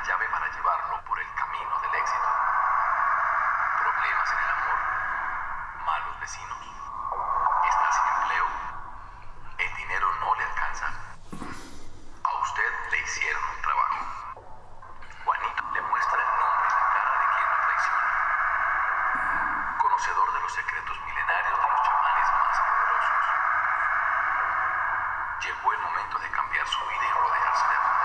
[0.00, 2.28] la llave para llevarlo por el camino del éxito.
[3.80, 4.78] Problemas en el amor,
[5.84, 6.58] malos vecinos,
[7.68, 8.46] está sin empleo,
[9.58, 10.86] el dinero no le alcanza.
[12.24, 13.98] A usted le hicieron un trabajo.
[15.24, 18.10] Juanito le muestra el nombre y la cara de quien lo traiciona.
[19.76, 23.24] Conocedor de los secretos milenarios de los chamanes más poderosos.
[25.44, 27.99] Llegó el momento de cambiar su vida y rodearse de abundancia.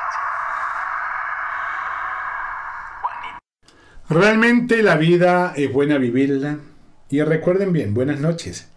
[4.16, 6.60] Realmente la vida es buena vivirla.
[7.10, 8.70] Y recuerden bien, buenas noches.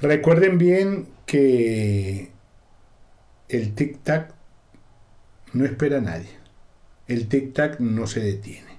[0.00, 2.30] Recuerden bien que
[3.50, 4.28] el tic-tac
[5.52, 6.30] no espera a nadie.
[7.08, 8.78] El tic-tac no se detiene.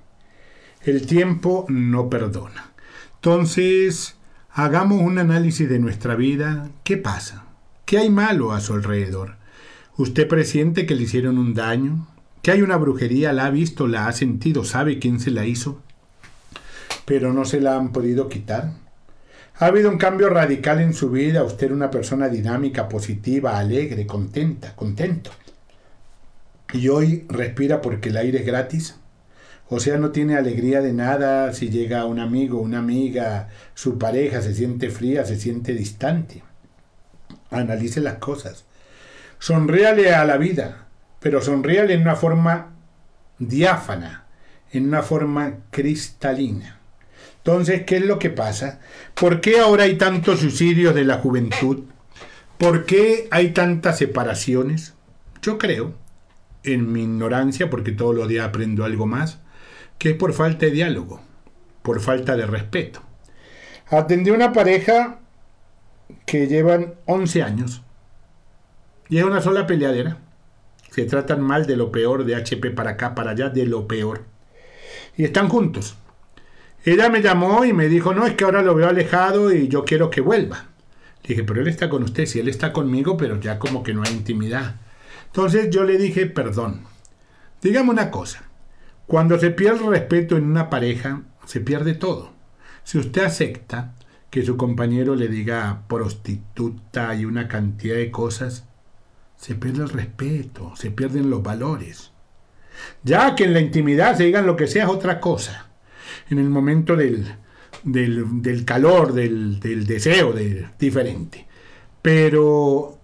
[0.81, 2.71] El tiempo no perdona.
[3.17, 4.15] Entonces,
[4.49, 6.71] hagamos un análisis de nuestra vida.
[6.83, 7.45] ¿Qué pasa?
[7.85, 9.35] ¿Qué hay malo a su alrededor?
[9.97, 12.07] ¿Usted presiente que le hicieron un daño?
[12.41, 13.33] ¿Que hay una brujería?
[13.33, 13.85] ¿La ha visto?
[13.85, 14.63] ¿La ha sentido?
[14.63, 15.83] ¿Sabe quién se la hizo?
[17.07, 18.73] Pero no se la han podido quitar.
[19.59, 21.41] ¿Ha habido un cambio radical en su vida?
[21.41, 25.31] Usted una persona dinámica, positiva, alegre, contenta, contento.
[26.73, 28.97] Y hoy respira porque el aire es gratis.
[29.69, 34.41] O sea, no tiene alegría de nada si llega un amigo, una amiga, su pareja
[34.41, 36.43] se siente fría, se siente distante.
[37.51, 38.65] Analice las cosas.
[39.39, 40.87] Sonríale a la vida,
[41.21, 42.73] pero sonríale en una forma
[43.39, 44.25] diáfana,
[44.73, 46.76] en una forma cristalina.
[47.47, 48.81] Entonces, ¿qué es lo que pasa?
[49.13, 51.85] ¿Por qué ahora hay tantos suicidios de la juventud?
[52.57, 54.95] ¿Por qué hay tantas separaciones?
[55.41, 55.93] Yo creo,
[56.65, 59.39] en mi ignorancia, porque todos los días aprendo algo más,
[59.97, 61.21] que es por falta de diálogo,
[61.83, 63.01] por falta de respeto.
[63.89, 65.21] Atendí a una pareja
[66.25, 67.81] que llevan 11 años
[69.07, 70.17] y es una sola peleadera.
[70.91, 74.25] Se tratan mal de lo peor, de HP para acá, para allá, de lo peor.
[75.15, 75.97] Y están juntos.
[76.87, 79.83] Ella me llamó y me dijo, no, es que ahora lo veo alejado y yo
[79.83, 80.67] quiero que vuelva.
[81.21, 84.03] Dije, pero él está con usted, si él está conmigo, pero ya como que no
[84.03, 84.77] hay intimidad.
[85.25, 86.83] Entonces yo le dije, perdón,
[87.61, 88.43] dígame una cosa,
[89.05, 92.31] cuando se pierde el respeto en una pareja, se pierde todo.
[92.85, 93.93] Si usted acepta
[94.29, 98.63] que su compañero le diga prostituta y una cantidad de cosas,
[99.35, 102.13] se pierde el respeto, se pierden los valores.
[103.03, 105.66] Ya que en la intimidad se digan lo que sea es otra cosa.
[106.29, 107.25] En el momento del,
[107.83, 111.47] del, del calor, del, del deseo, de, diferente.
[112.01, 112.97] Pero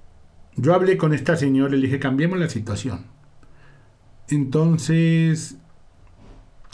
[0.55, 3.05] yo hablé con esta señora y le dije, cambiemos la situación.
[4.29, 5.57] Entonces,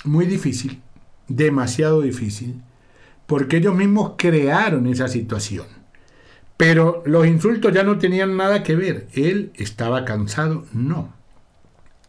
[0.03, 0.81] muy difícil,
[1.27, 2.61] demasiado difícil,
[3.25, 5.67] porque ellos mismos crearon esa situación.
[6.57, 9.07] Pero los insultos ya no tenían nada que ver.
[9.13, 11.13] Él estaba cansado, no.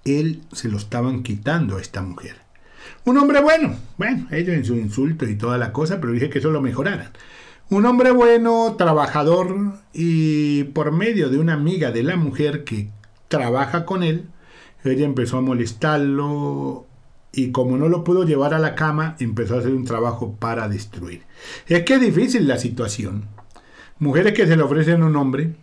[0.05, 2.40] Él se lo estaban quitando a esta mujer.
[3.05, 6.39] Un hombre bueno, bueno, ellos en sus insultos y toda la cosa, pero dije que
[6.39, 7.11] eso lo mejoraran.
[7.71, 9.55] Un hombre bueno, trabajador
[9.93, 12.91] y por medio de una amiga de la mujer que
[13.29, 14.27] trabaja con él,
[14.85, 16.87] ella empezó a molestarlo
[17.33, 20.69] y como no lo pudo llevar a la cama, empezó a hacer un trabajo para
[20.69, 21.23] destruir.
[21.67, 23.25] Es que es difícil la situación.
[23.99, 25.55] Mujeres que se le ofrecen a un hombre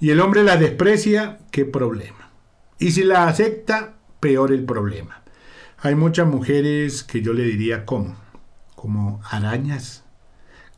[0.00, 2.30] y el hombre la desprecia, qué problema.
[2.78, 5.22] Y si la acepta, peor el problema.
[5.80, 8.16] Hay muchas mujeres que yo le diría como,
[8.74, 10.02] como arañas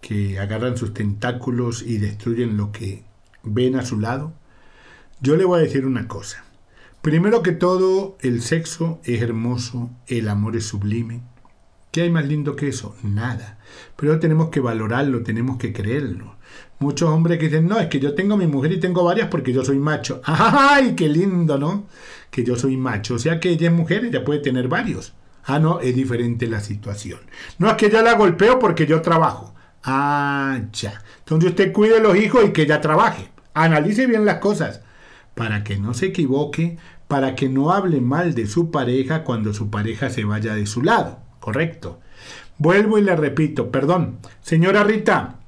[0.03, 3.05] que agarran sus tentáculos y destruyen lo que
[3.43, 4.34] ven a su lado.
[5.22, 6.44] Yo le voy a decir una cosa.
[7.00, 11.22] Primero que todo, el sexo es hermoso, el amor es sublime.
[11.93, 12.94] ¿Qué hay más lindo que eso?
[13.03, 13.59] Nada.
[13.97, 16.37] Pero tenemos que valorarlo, tenemos que creerlo.
[16.78, 19.55] Muchos hombres que dicen, no, es que yo tengo mi mujer y tengo varias porque
[19.55, 20.21] yo soy macho.
[20.27, 21.87] ¡Ay, qué lindo, ¿no?
[22.30, 23.14] Que yo soy macho.
[23.14, 25.14] O sea que ella es mujer, ella puede tener varios.
[25.44, 27.20] Ah, no, es diferente la situación.
[27.58, 29.54] No es que yo la golpeo porque yo trabajo.
[29.82, 31.02] Ah, ya.
[31.20, 33.31] Entonces usted cuide los hijos y que ella trabaje.
[33.55, 34.82] Analice bien las cosas
[35.34, 36.76] para que no se equivoque,
[37.08, 40.82] para que no hable mal de su pareja cuando su pareja se vaya de su
[40.82, 41.19] lado.
[41.40, 42.00] Correcto.
[42.58, 44.19] Vuelvo y le repito, perdón.
[44.43, 45.39] Señora Rita,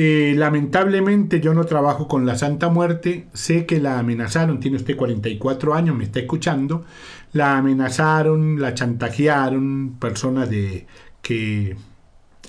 [0.00, 4.96] eh, lamentablemente yo no trabajo con la Santa Muerte, sé que la amenazaron, tiene usted
[4.96, 6.84] 44 años, me está escuchando,
[7.32, 10.86] la amenazaron, la chantajearon, personas de
[11.20, 11.76] que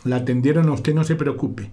[0.04, 0.70] la atendieron.
[0.70, 1.72] A usted, no se preocupe.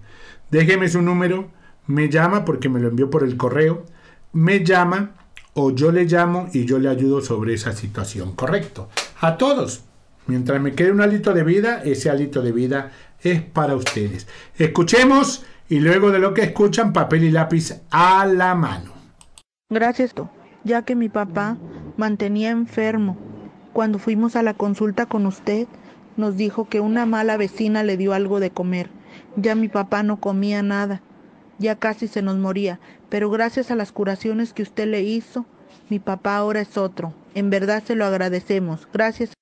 [0.49, 1.51] Déjeme su número,
[1.85, 3.85] me llama porque me lo envió por el correo,
[4.33, 5.11] me llama
[5.53, 8.89] o yo le llamo y yo le ayudo sobre esa situación, correcto.
[9.21, 9.83] A todos,
[10.25, 14.27] mientras me quede un alito de vida, ese alito de vida es para ustedes.
[14.57, 18.91] Escuchemos y luego de lo que escuchan, papel y lápiz a la mano.
[19.69, 20.13] Gracias,
[20.63, 21.57] ya que mi papá
[21.97, 23.17] mantenía enfermo
[23.73, 25.67] Cuando fuimos a la consulta con usted,
[26.15, 28.89] nos dijo que una mala vecina le dio algo de comer.
[29.35, 31.01] Ya mi papá no comía nada,
[31.59, 32.79] ya casi se nos moría,
[33.09, 35.45] pero gracias a las curaciones que usted le hizo,
[35.89, 37.13] mi papá ahora es otro.
[37.35, 38.87] En verdad se lo agradecemos.
[38.91, 39.33] Gracias.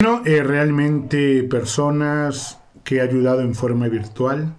[0.00, 4.54] Bueno, eh, realmente personas que ha ayudado en forma virtual,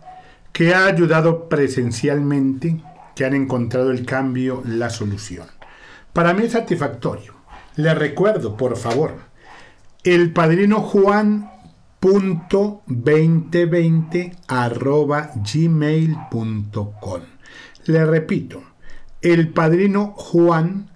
[0.52, 2.82] que ha ayudado presencialmente,
[3.16, 5.48] que han encontrado el cambio, la solución.
[6.14, 7.34] Para mí es satisfactorio.
[7.76, 9.16] Le recuerdo, por favor,
[10.04, 11.52] el padrino Juan
[12.00, 12.84] punto
[14.48, 17.22] arroba gmail.com
[17.88, 18.64] le repito
[19.22, 20.90] el padrino Juan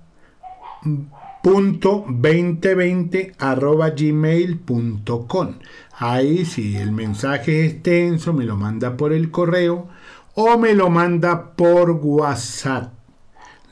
[1.44, 2.06] punto
[3.40, 5.56] arroba gmail.com
[5.98, 9.88] ahí si el mensaje es extenso me lo manda por el correo
[10.36, 12.94] o me lo manda por whatsapp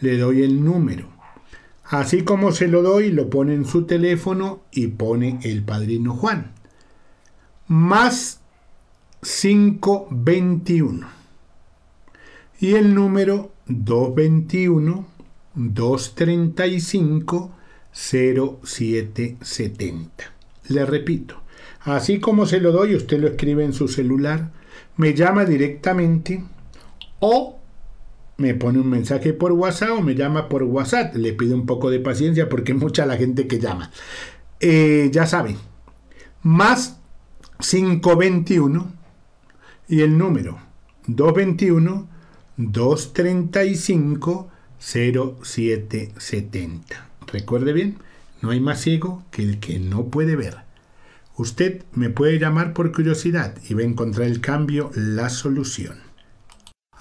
[0.01, 1.19] le doy el número
[1.89, 6.51] Así como se lo doy, lo pone en su teléfono y pone el padrino Juan.
[7.67, 8.41] Más
[9.21, 11.07] 521.
[12.59, 15.07] Y el número 221
[15.55, 17.51] 235
[17.91, 20.39] 0770.
[20.69, 21.41] Le repito,
[21.81, 24.51] así como se lo doy, usted lo escribe en su celular,
[24.97, 26.43] me llama directamente
[27.19, 27.59] o
[28.37, 31.15] me pone un mensaje por WhatsApp o me llama por WhatsApp.
[31.15, 33.91] Le pido un poco de paciencia porque es mucha la gente que llama.
[34.59, 35.57] Eh, ya saben,
[36.41, 36.99] más
[37.59, 38.93] 521
[39.87, 40.59] y el número
[41.07, 42.07] 221
[42.57, 47.08] 235 0770.
[47.31, 47.97] Recuerde bien,
[48.41, 50.57] no hay más ciego que el que no puede ver.
[51.37, 56.09] Usted me puede llamar por curiosidad y va a encontrar el cambio, la solución.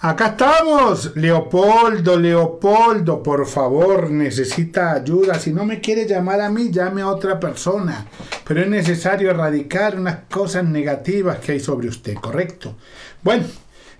[0.00, 5.34] Acá estamos, Leopoldo, Leopoldo, por favor, necesita ayuda.
[5.40, 8.06] Si no me quiere llamar a mí, llame a otra persona.
[8.46, 12.76] Pero es necesario erradicar unas cosas negativas que hay sobre usted, ¿correcto?
[13.24, 13.44] Bueno,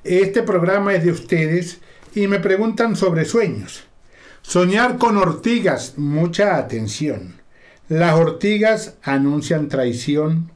[0.04, 1.78] este programa es de ustedes
[2.14, 3.87] y me preguntan sobre sueños.
[4.42, 7.40] Soñar con ortigas, mucha atención.
[7.88, 10.50] Las ortigas anuncian traición,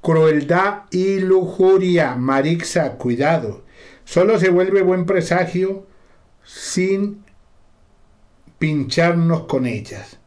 [0.00, 2.14] crueldad y lujuria.
[2.16, 3.64] Marixa, cuidado.
[4.04, 5.86] Solo se vuelve buen presagio
[6.44, 7.24] sin
[8.58, 10.18] pincharnos con ellas,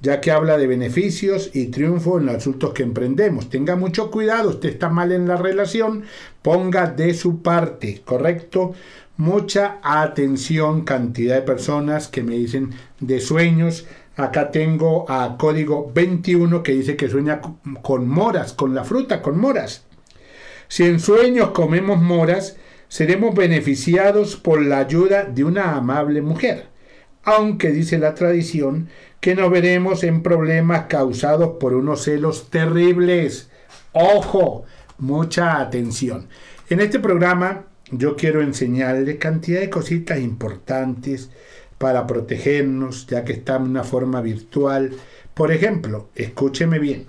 [0.00, 3.48] ya que habla de beneficios y triunfo en los asuntos que emprendemos.
[3.48, 6.04] Tenga mucho cuidado, usted está mal en la relación,
[6.42, 8.74] ponga de su parte, ¿correcto?
[9.18, 13.86] Mucha atención, cantidad de personas que me dicen de sueños.
[14.16, 17.40] Acá tengo a código 21 que dice que sueña
[17.82, 19.84] con moras, con la fruta, con moras.
[20.68, 22.56] Si en sueños comemos moras,
[22.88, 26.68] seremos beneficiados por la ayuda de una amable mujer,
[27.22, 28.88] aunque dice la tradición
[29.20, 33.50] que nos veremos en problemas causados por unos celos terribles.
[33.92, 34.64] Ojo,
[34.98, 36.28] mucha atención.
[36.70, 41.30] En este programa yo quiero enseñarle cantidad de cositas importantes
[41.78, 44.90] para protegernos, ya que está en una forma virtual.
[45.34, 47.06] Por ejemplo, escúcheme bien.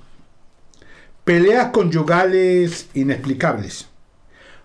[1.24, 3.88] Peleas conyugales inexplicables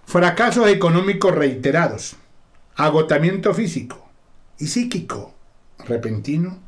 [0.09, 2.17] fracasos económicos reiterados,
[2.77, 4.09] agotamiento físico
[4.59, 5.35] y psíquico
[5.87, 6.61] repentino,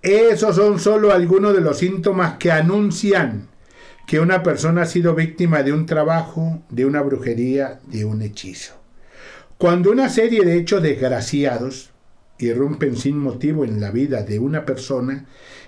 [0.00, 3.48] esos son solo algunos de los síntomas que anuncian
[4.12, 8.74] que una persona ha sido víctima de un trabajo, de una brujería, de un hechizo.
[9.56, 11.92] Cuando una serie de hechos desgraciados
[12.36, 15.24] irrumpen sin motivo en la vida de una persona,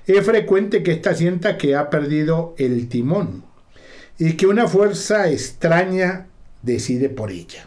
[0.07, 3.47] es frecuente que ésta sienta que ha perdido el timón
[4.19, 6.27] y que una fuerza extraña
[6.61, 7.67] decide por ella.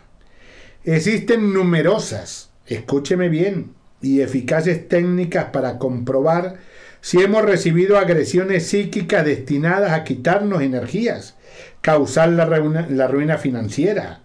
[0.84, 6.60] Existen numerosas, escúcheme bien, y eficaces técnicas para comprobar
[7.08, 11.38] si hemos recibido agresiones psíquicas destinadas a quitarnos energías,
[11.80, 14.24] causar la ruina, financiera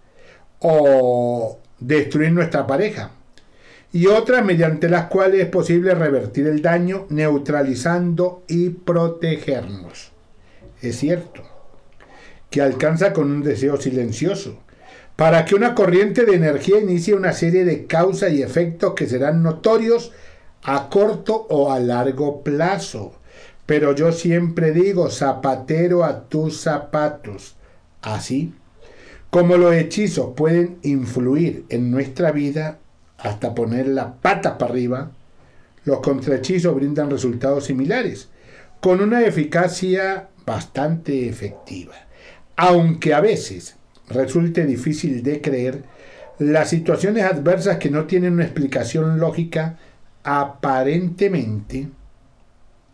[0.59, 3.11] o destruir nuestra pareja,
[3.93, 10.11] y otras mediante las cuales es posible revertir el daño neutralizando y protegernos.
[10.81, 11.41] Es cierto
[12.49, 14.59] que alcanza con un deseo silencioso,
[15.15, 19.41] para que una corriente de energía inicie una serie de causas y efectos que serán
[19.41, 20.11] notorios
[20.63, 23.13] a corto o a largo plazo.
[23.65, 27.55] Pero yo siempre digo, zapatero a tus zapatos.
[28.01, 28.53] Así
[29.29, 32.79] como los hechizos pueden influir en nuestra vida
[33.17, 35.11] hasta poner la pata para arriba,
[35.85, 38.29] los contrahechizos brindan resultados similares,
[38.79, 41.95] con una eficacia bastante efectiva
[42.55, 43.75] aunque a veces
[44.09, 45.83] resulte difícil de creer,
[46.39, 49.77] las situaciones adversas que no tienen una explicación lógica
[50.23, 51.89] aparentemente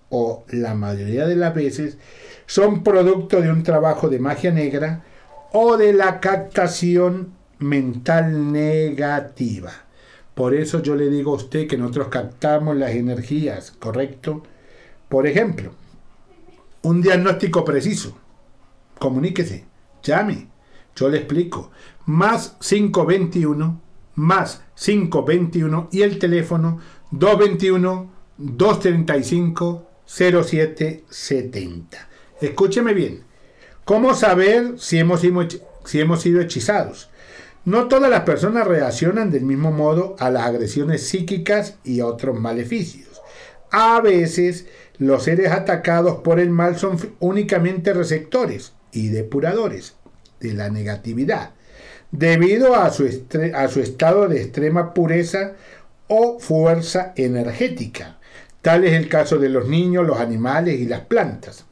[0.10, 1.98] o la mayoría de las veces,
[2.46, 5.04] son producto de un trabajo de magia negra
[5.54, 9.72] o de la captación mental negativa.
[10.34, 14.44] Por eso yo le digo a usted que nosotros captamos las energías, ¿correcto?
[15.10, 15.74] Por ejemplo,
[16.82, 18.18] un diagnóstico preciso.
[19.00, 19.66] Comuníquese,
[20.02, 20.48] llame,
[20.96, 21.72] yo le explico.
[22.06, 23.82] Más 521,
[24.16, 26.80] más 521 y el teléfono
[27.12, 32.10] 221 235 0770.
[32.42, 33.24] Escúcheme bien.
[33.86, 35.22] ¿Cómo saber si hemos,
[35.86, 37.10] si hemos sido hechizados?
[37.66, 42.40] No todas las personas reaccionan del mismo modo a las agresiones psíquicas y a otros
[42.40, 43.22] maleficios.
[43.72, 49.96] A veces los seres atacados por el mal son únicamente receptores y depuradores
[50.40, 51.52] de la negatividad,
[52.12, 53.08] debido a su,
[53.54, 55.54] a su estado de extrema pureza
[56.10, 58.18] o fuerza energética.
[58.62, 61.66] Tal es el caso de los niños, los animales y las plantas.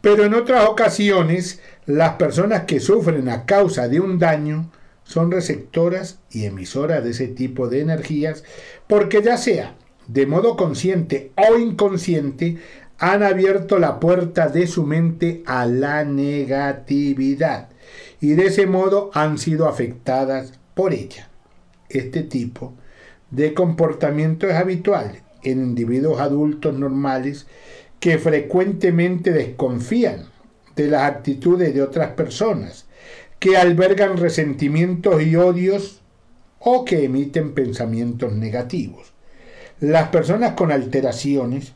[0.00, 4.70] Pero en otras ocasiones, las personas que sufren a causa de un daño
[5.04, 8.44] son receptoras y emisoras de ese tipo de energías
[8.86, 9.76] porque ya sea
[10.08, 12.58] de modo consciente o inconsciente
[12.98, 17.68] han abierto la puerta de su mente a la negatividad
[18.20, 21.28] y de ese modo han sido afectadas por ella.
[21.88, 22.85] Este tipo de
[23.54, 27.46] comportamiento es habitual en individuos adultos normales
[28.00, 30.26] que frecuentemente desconfían
[30.74, 32.86] de las actitudes de otras personas
[33.38, 36.00] que albergan resentimientos y odios
[36.58, 39.12] o que emiten pensamientos negativos.
[39.80, 41.72] Las personas con alteraciones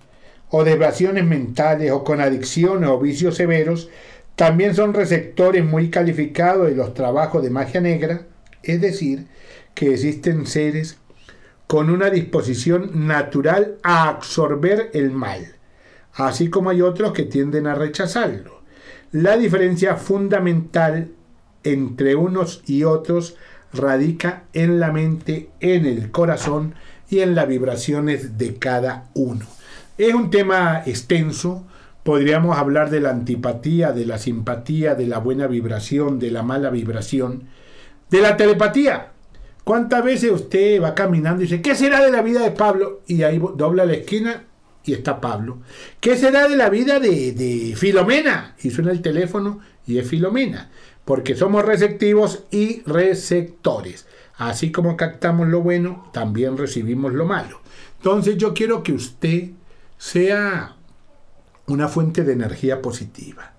[0.49, 3.89] o devaciones mentales o con adicciones o vicios severos
[4.37, 8.23] también son receptores muy calificados de los trabajos de magia negra,
[8.63, 9.27] es decir,
[9.75, 10.97] que existen seres
[11.71, 15.55] con una disposición natural a absorber el mal,
[16.15, 18.63] así como hay otros que tienden a rechazarlo.
[19.13, 21.13] La diferencia fundamental
[21.63, 23.37] entre unos y otros
[23.73, 26.75] radica en la mente, en el corazón
[27.09, 29.47] y en las vibraciones de cada uno.
[29.97, 31.65] Es un tema extenso,
[32.03, 36.71] podríamos hablar de la antipatía, de la simpatía, de la buena vibración, de la mala
[36.71, 37.45] vibración,
[38.11, 39.10] de la telepatía.
[39.71, 43.03] ¿Cuántas veces usted va caminando y dice, ¿qué será de la vida de Pablo?
[43.07, 44.43] Y ahí dobla la esquina
[44.85, 45.59] y está Pablo.
[46.01, 48.57] ¿Qué será de la vida de, de Filomena?
[48.65, 50.73] Y suena el teléfono y es Filomena
[51.05, 54.09] porque somos receptivos y receptores.
[54.37, 57.61] Así como captamos lo bueno, también recibimos lo malo.
[57.99, 59.51] Entonces yo quiero que usted
[59.99, 60.75] sea
[61.69, 63.53] una fuente de energía positiva.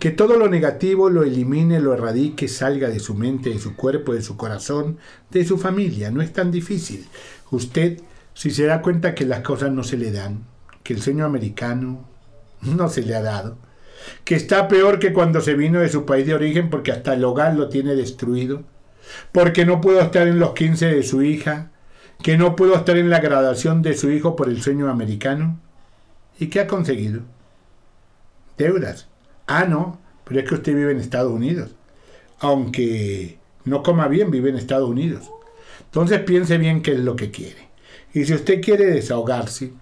[0.00, 4.14] Que todo lo negativo lo elimine, lo erradique, salga de su mente, de su cuerpo,
[4.14, 4.98] de su corazón,
[5.30, 6.10] de su familia.
[6.10, 7.06] No es tan difícil.
[7.50, 8.00] Usted,
[8.34, 10.46] si se da cuenta que las cosas no se le dan,
[10.82, 12.08] que el sueño americano
[12.62, 13.58] no se le ha dado,
[14.24, 17.22] que está peor que cuando se vino de su país de origen porque hasta el
[17.22, 18.64] hogar lo tiene destruido,
[19.32, 21.72] porque no pudo estar en los 15 de su hija,
[22.22, 25.60] que no pudo estar en la graduación de su hijo por el sueño americano.
[26.38, 27.20] ¿Y qué ha conseguido?
[28.56, 29.09] Deudas.
[29.52, 31.74] Ah, no, pero es que usted vive en Estados Unidos.
[32.38, 35.28] Aunque no coma bien, vive en Estados Unidos.
[35.86, 37.68] Entonces piense bien qué es lo que quiere.
[38.14, 39.72] Y si usted quiere desahogarse,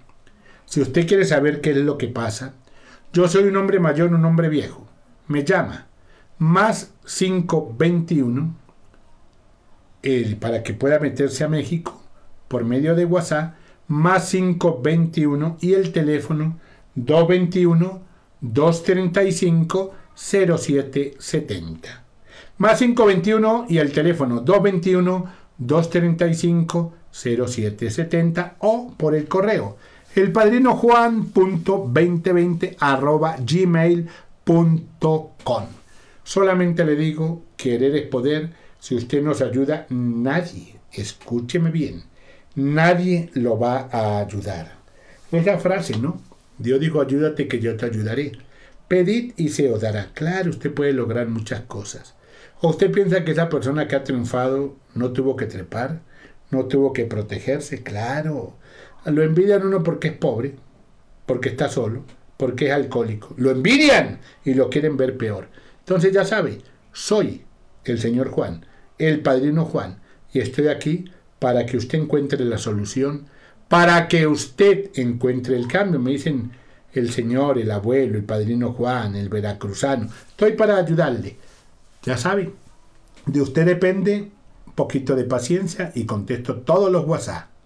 [0.64, 2.54] si usted quiere saber qué es lo que pasa,
[3.12, 4.88] yo soy un hombre mayor, un hombre viejo.
[5.26, 5.86] Me llama
[6.38, 8.54] más 521
[10.02, 12.02] el, para que pueda meterse a México
[12.48, 13.54] por medio de WhatsApp
[13.86, 16.58] más 521 y el teléfono
[16.94, 18.07] 221
[18.40, 22.04] 235 0770.
[22.58, 25.26] Más 521 y el teléfono 221
[25.58, 29.76] 235 0770 o por el correo
[30.14, 32.76] elpadrinojuan.2020
[36.24, 38.50] Solamente le digo, querer es poder.
[38.80, 42.04] Si usted nos ayuda, nadie, escúcheme bien,
[42.54, 44.78] nadie lo va a ayudar.
[45.32, 46.20] Es la frase, ¿no?
[46.58, 48.32] Dios dijo, ayúdate que yo te ayudaré.
[48.88, 50.10] Pedid y se os dará.
[50.14, 52.14] Claro, usted puede lograr muchas cosas.
[52.60, 56.00] ¿O usted piensa que esa persona que ha triunfado no tuvo que trepar?
[56.50, 57.82] ¿No tuvo que protegerse?
[57.82, 58.54] Claro.
[59.04, 60.56] Lo envidian uno porque es pobre,
[61.26, 62.04] porque está solo,
[62.36, 63.34] porque es alcohólico.
[63.36, 65.48] Lo envidian y lo quieren ver peor.
[65.80, 66.58] Entonces ya sabe,
[66.92, 67.44] soy
[67.84, 68.66] el señor Juan,
[68.98, 70.00] el padrino Juan,
[70.32, 71.04] y estoy aquí
[71.38, 73.26] para que usted encuentre la solución,
[73.68, 76.00] para que usted encuentre el cambio.
[76.00, 76.50] Me dicen
[76.92, 80.08] el señor, el abuelo, el padrino Juan, el veracruzano.
[80.30, 81.36] Estoy para ayudarle.
[82.02, 82.52] Ya sabe,
[83.26, 84.30] de usted depende
[84.66, 87.57] un poquito de paciencia y contesto todos los WhatsApp.